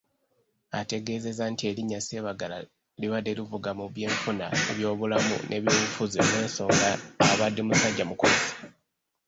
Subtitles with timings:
[0.79, 2.57] Ategeezezza nti erinnya Sebaggala
[2.99, 6.91] libadde livuga mu byenfuna, ebyobulamu, n'eby'obufuzi olw'ensonga
[7.29, 8.49] abadde musajja mukozi.